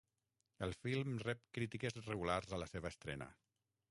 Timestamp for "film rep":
0.85-1.43